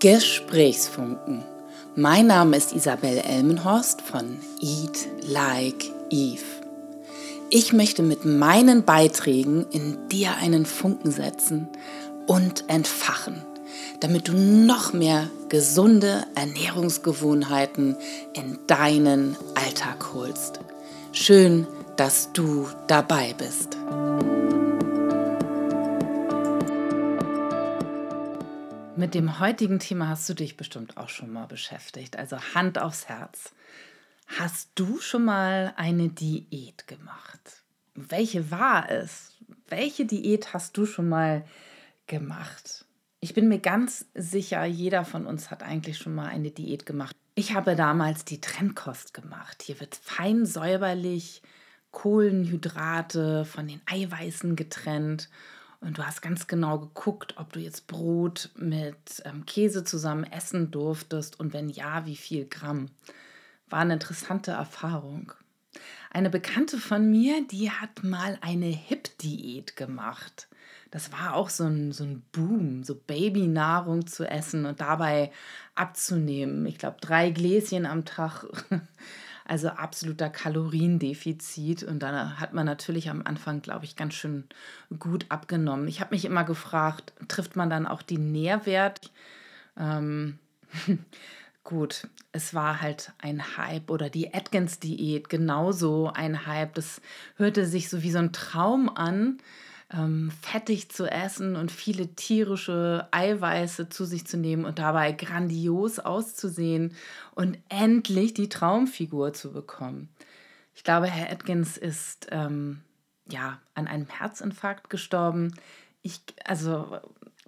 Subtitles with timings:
[0.00, 1.42] Gesprächsfunken.
[1.96, 6.44] Mein Name ist Isabel Elmenhorst von Eat Like Eve.
[7.50, 11.66] Ich möchte mit meinen Beiträgen in dir einen Funken setzen
[12.28, 13.42] und entfachen,
[13.98, 17.96] damit du noch mehr gesunde Ernährungsgewohnheiten
[18.34, 20.60] in deinen Alltag holst.
[21.10, 23.76] Schön, dass du dabei bist.
[28.98, 32.16] Mit dem heutigen Thema hast du dich bestimmt auch schon mal beschäftigt.
[32.16, 33.52] Also Hand aufs Herz.
[34.26, 37.62] Hast du schon mal eine Diät gemacht?
[37.94, 39.36] Welche war es?
[39.68, 41.44] Welche Diät hast du schon mal
[42.08, 42.86] gemacht?
[43.20, 47.14] Ich bin mir ganz sicher, jeder von uns hat eigentlich schon mal eine Diät gemacht.
[47.36, 49.62] Ich habe damals die Trennkost gemacht.
[49.62, 51.42] Hier wird fein säuberlich
[51.92, 55.28] Kohlenhydrate von den Eiweißen getrennt
[55.80, 60.70] und du hast ganz genau geguckt, ob du jetzt Brot mit ähm, Käse zusammen essen
[60.70, 62.90] durftest und wenn ja, wie viel Gramm.
[63.70, 65.32] War eine interessante Erfahrung.
[66.10, 70.48] Eine Bekannte von mir, die hat mal eine Hip-Diät gemacht.
[70.90, 75.30] Das war auch so ein, so ein Boom, so Babynahrung zu essen und dabei
[75.74, 76.64] abzunehmen.
[76.64, 78.46] Ich glaube, drei Gläschen am Tag
[79.48, 81.82] Also absoluter Kaloriendefizit.
[81.82, 84.44] Und dann hat man natürlich am Anfang, glaube ich, ganz schön
[84.98, 85.88] gut abgenommen.
[85.88, 89.10] Ich habe mich immer gefragt, trifft man dann auch die Nährwert?
[89.78, 90.38] Ähm,
[91.64, 96.74] gut, es war halt ein Hype oder die Atkins-Diät genauso ein Hype.
[96.74, 97.00] Das
[97.36, 99.38] hörte sich so wie so ein Traum an
[99.92, 105.98] ähm, fettig zu essen und viele tierische Eiweiße zu sich zu nehmen und dabei grandios
[105.98, 106.94] auszusehen
[107.34, 110.10] und endlich die Traumfigur zu bekommen.
[110.74, 112.82] Ich glaube, Herr Atkins ist ähm,
[113.30, 115.54] ja an einem Herzinfarkt gestorben.
[116.02, 116.98] Ich, also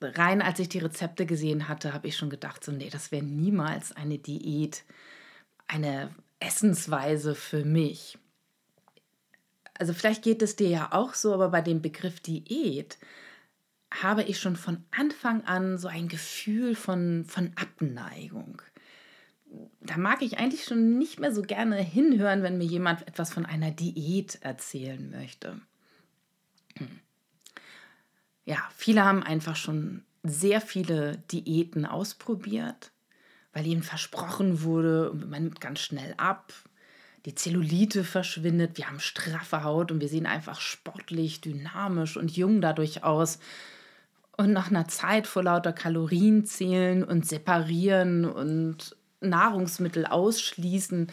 [0.00, 3.24] rein als ich die Rezepte gesehen hatte, habe ich schon gedacht, so nee, das wäre
[3.24, 4.84] niemals eine Diät,
[5.66, 8.18] eine Essensweise für mich
[9.78, 12.98] also vielleicht geht es dir ja auch so, aber bei dem Begriff Diät
[13.92, 18.62] habe ich schon von Anfang an so ein Gefühl von, von Abneigung.
[19.80, 23.46] Da mag ich eigentlich schon nicht mehr so gerne hinhören, wenn mir jemand etwas von
[23.46, 25.60] einer Diät erzählen möchte.
[28.44, 32.92] Ja, viele haben einfach schon sehr viele Diäten ausprobiert,
[33.52, 36.52] weil ihnen versprochen wurde, man nimmt ganz schnell ab,
[37.26, 42.60] die Zellulite verschwindet, wir haben straffe Haut und wir sehen einfach sportlich, dynamisch und jung
[42.60, 43.40] dadurch aus.
[44.36, 51.08] Und nach einer Zeit vor lauter Kalorien zählen und separieren und Nahrungsmittel ausschließen,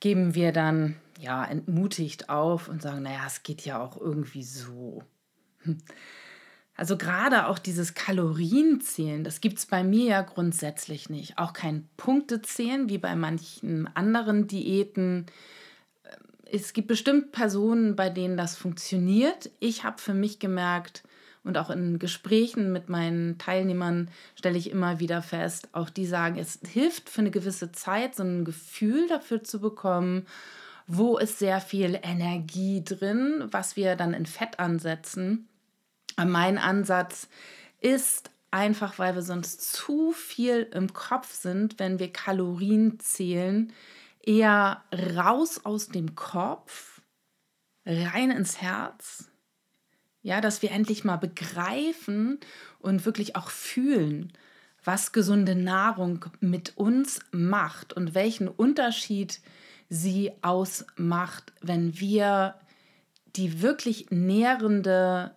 [0.00, 5.04] geben wir dann ja entmutigt auf und sagen, naja, es geht ja auch irgendwie so.
[6.76, 11.38] Also gerade auch dieses Kalorienzählen, das gibt es bei mir ja grundsätzlich nicht.
[11.38, 15.26] Auch kein Punktezählen wie bei manchen anderen Diäten.
[16.50, 19.50] Es gibt bestimmt Personen, bei denen das funktioniert.
[19.60, 21.04] Ich habe für mich gemerkt
[21.44, 26.38] und auch in Gesprächen mit meinen Teilnehmern stelle ich immer wieder fest, auch die sagen,
[26.38, 30.26] es hilft für eine gewisse Zeit, so ein Gefühl dafür zu bekommen,
[30.88, 35.48] wo ist sehr viel Energie drin, was wir dann in Fett ansetzen
[36.16, 37.28] mein Ansatz
[37.80, 43.72] ist einfach, weil wir sonst zu viel im Kopf sind, wenn wir Kalorien zählen,
[44.22, 47.02] eher raus aus dem Kopf,
[47.84, 49.28] rein ins Herz.
[50.22, 52.38] Ja, dass wir endlich mal begreifen
[52.78, 54.32] und wirklich auch fühlen,
[54.82, 59.40] was gesunde Nahrung mit uns macht und welchen Unterschied
[59.90, 62.54] sie ausmacht, wenn wir
[63.36, 65.34] die wirklich nährende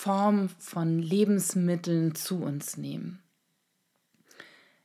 [0.00, 3.20] Form von Lebensmitteln zu uns nehmen.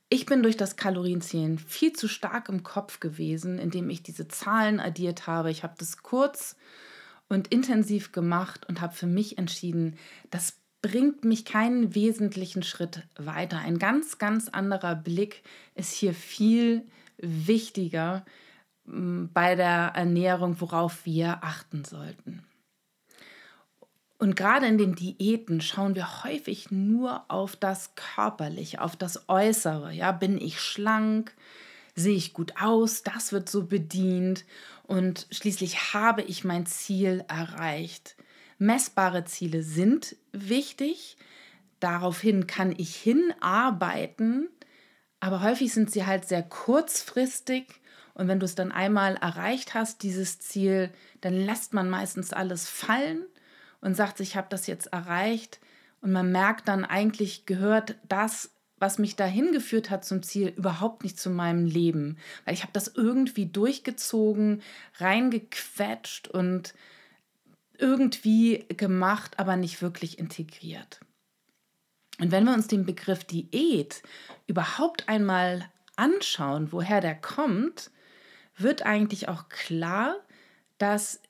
[0.08, 4.80] Ich bin durch das Kalorienzählen viel zu stark im Kopf gewesen, indem ich diese Zahlen
[4.80, 5.52] addiert habe.
[5.52, 6.56] Ich habe das kurz
[7.28, 9.98] und intensiv gemacht und habe für mich entschieden,
[10.30, 13.58] das bringt mich keinen wesentlichen Schritt weiter.
[13.58, 15.44] Ein ganz, ganz anderer Blick
[15.76, 18.24] ist hier viel wichtiger
[18.86, 22.33] mm, bei der Ernährung, worauf wir achten sollten.
[24.18, 29.92] Und gerade in den Diäten schauen wir häufig nur auf das Körperliche, auf das Äußere.
[29.92, 31.34] Ja, bin ich schlank?
[31.96, 33.02] Sehe ich gut aus?
[33.02, 34.44] Das wird so bedient.
[34.84, 38.16] Und schließlich habe ich mein Ziel erreicht.
[38.58, 41.16] Messbare Ziele sind wichtig.
[41.80, 44.48] Daraufhin kann ich hinarbeiten.
[45.18, 47.80] Aber häufig sind sie halt sehr kurzfristig.
[48.14, 52.68] Und wenn du es dann einmal erreicht hast, dieses Ziel, dann lässt man meistens alles
[52.68, 53.24] fallen
[53.84, 55.60] und sagt, ich habe das jetzt erreicht
[56.00, 61.04] und man merkt dann eigentlich gehört das, was mich dahin geführt hat zum Ziel, überhaupt
[61.04, 62.16] nicht zu meinem Leben.
[62.44, 64.62] Weil ich habe das irgendwie durchgezogen,
[64.96, 66.74] reingequetscht und
[67.78, 71.00] irgendwie gemacht, aber nicht wirklich integriert.
[72.18, 74.02] Und wenn wir uns den Begriff Diät
[74.46, 77.90] überhaupt einmal anschauen, woher der kommt,
[78.56, 80.16] wird eigentlich auch klar,
[80.78, 81.20] dass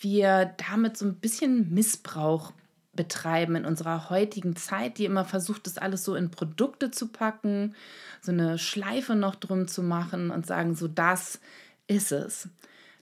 [0.00, 2.52] wir damit so ein bisschen Missbrauch
[2.94, 7.74] betreiben in unserer heutigen Zeit, die immer versucht, das alles so in Produkte zu packen,
[8.22, 11.40] so eine Schleife noch drum zu machen und sagen, so das
[11.86, 12.48] ist es.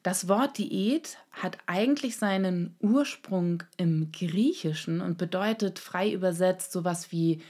[0.03, 7.41] Das Wort Diät hat eigentlich seinen Ursprung im Griechischen und bedeutet frei übersetzt sowas wie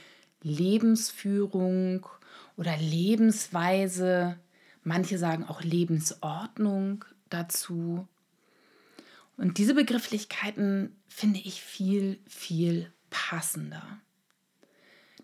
[0.43, 2.05] Lebensführung
[2.55, 4.37] oder Lebensweise.
[4.83, 8.07] Manche sagen auch Lebensordnung dazu.
[9.37, 13.83] Und diese Begrifflichkeiten finde ich viel, viel passender.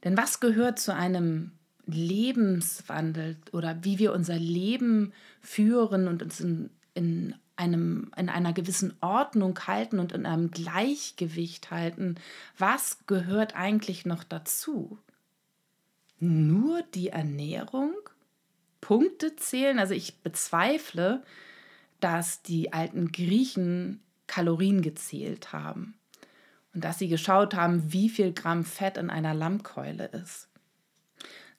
[0.04, 1.52] Denn was gehört zu einem
[1.86, 8.94] Lebenswandel oder wie wir unser Leben führen und uns in, in, einem, in einer gewissen
[9.02, 12.16] Ordnung halten und in einem Gleichgewicht halten,
[12.58, 15.00] was gehört eigentlich noch dazu?
[16.20, 17.94] Nur die Ernährung?
[18.82, 19.80] Punkte zählen?
[19.80, 21.24] Also ich bezweifle,
[22.00, 25.96] dass die alten Griechen Kalorien gezählt haben
[26.74, 30.48] und dass sie geschaut haben, wie viel Gramm Fett in einer Lammkeule ist.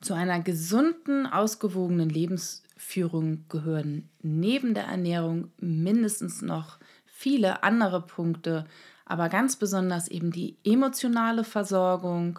[0.00, 8.64] Zu einer gesunden, ausgewogenen Lebensführung gehören neben der Ernährung mindestens noch viele andere Punkte,
[9.04, 12.38] aber ganz besonders eben die emotionale Versorgung.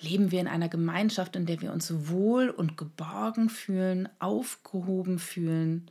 [0.00, 5.90] Leben wir in einer Gemeinschaft, in der wir uns wohl und geborgen fühlen, aufgehoben fühlen?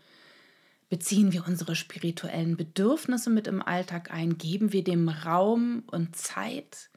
[0.90, 4.38] Beziehen wir unsere spirituellen Bedürfnisse mit im Alltag ein?
[4.38, 6.90] Geben wir dem Raum und Zeit,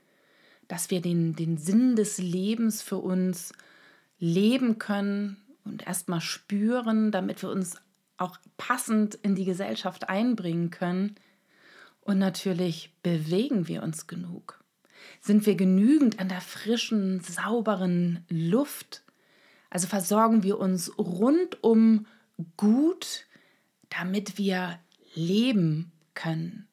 [0.69, 3.53] dass wir den, den Sinn des Lebens für uns
[4.21, 7.79] leben können und erstmal spüren, damit wir uns
[8.17, 11.17] auch passend in die Gesellschaft einbringen können?
[12.01, 14.63] Und natürlich bewegen wir uns genug.
[15.21, 19.03] Sind wir genügend an der frischen, sauberen Luft?
[19.69, 22.07] Also versorgen wir uns rundum
[22.57, 23.27] gut
[23.91, 24.79] damit wir
[25.15, 26.67] leben können.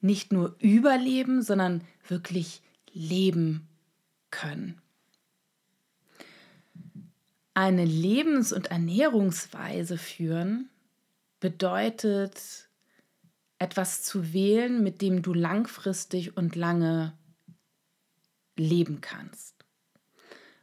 [0.00, 2.62] Nicht nur überleben, sondern wirklich
[2.92, 3.68] leben
[4.30, 4.80] können.
[7.54, 10.70] Eine Lebens- und Ernährungsweise führen
[11.40, 12.68] bedeutet,
[13.58, 17.18] etwas zu wählen, mit dem du langfristig und lange
[18.56, 19.56] leben kannst.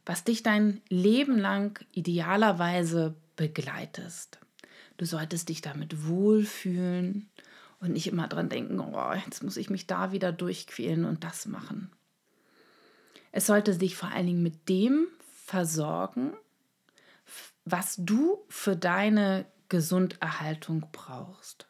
[0.06, 4.38] Was dich dein Leben lang idealerweise begleitest.
[4.96, 7.28] Du solltest dich damit wohlfühlen
[7.80, 11.46] und nicht immer dran denken, oh, jetzt muss ich mich da wieder durchquälen und das
[11.46, 11.90] machen.
[13.32, 15.06] Es sollte dich vor allen Dingen mit dem
[15.44, 16.32] versorgen,
[17.64, 21.66] was du für deine Gesunderhaltung brauchst.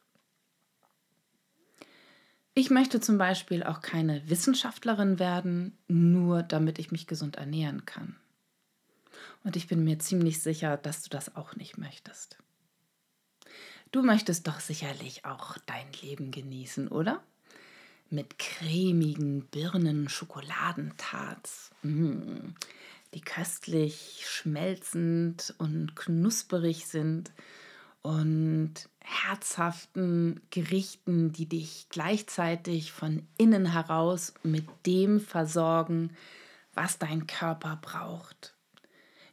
[2.54, 8.16] Ich möchte zum Beispiel auch keine Wissenschaftlerin werden, nur damit ich mich gesund ernähren kann.
[9.44, 12.38] Und ich bin mir ziemlich sicher, dass du das auch nicht möchtest.
[13.92, 17.22] Du möchtest doch sicherlich auch dein Leben genießen, oder?
[18.10, 22.50] Mit cremigen Birnen-Schokoladentarts, mm,
[23.14, 27.32] die köstlich schmelzend und knusperig sind
[28.02, 36.14] und herzhaften Gerichten, die dich gleichzeitig von innen heraus mit dem versorgen,
[36.74, 38.55] was dein Körper braucht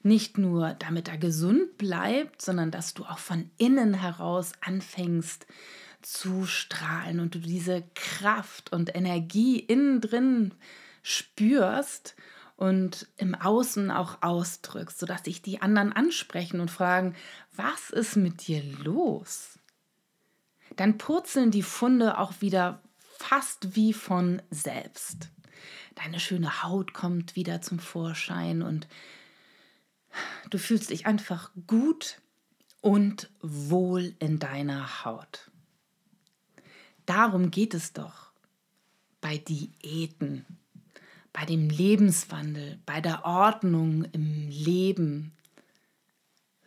[0.03, 5.45] nicht nur damit er gesund bleibt, sondern dass du auch von innen heraus anfängst
[6.01, 10.53] zu strahlen und du diese Kraft und Energie innen drin
[11.01, 12.15] spürst
[12.55, 17.15] und im Außen auch ausdrückst, sodass sich die anderen ansprechen und fragen,
[17.55, 19.59] was ist mit dir los?
[20.75, 25.29] Dann purzeln die Funde auch wieder fast wie von selbst.
[25.95, 28.87] Deine schöne Haut kommt wieder zum Vorschein und
[30.49, 32.21] Du fühlst dich einfach gut
[32.81, 35.51] und wohl in deiner Haut.
[37.05, 38.31] Darum geht es doch
[39.21, 40.45] bei Diäten,
[41.31, 45.31] bei dem Lebenswandel, bei der Ordnung im Leben.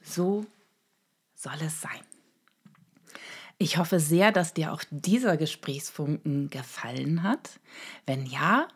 [0.03, 0.47] So
[1.35, 2.01] soll es sein.
[3.59, 7.59] Ich hoffe sehr, dass dir auch dieser Gesprächsfunken gefallen hat.
[8.05, 8.69] Wenn ja,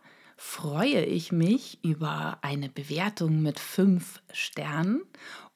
[0.43, 5.03] freue ich mich über eine Bewertung mit fünf Sternen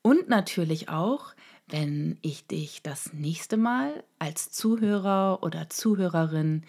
[0.03, 1.35] und natürlich auch,
[1.67, 6.67] wenn ich dich das nächste Mal als Zuhörer oder Zuhörerin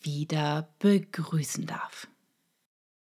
[0.00, 2.06] wieder begrüßen darf.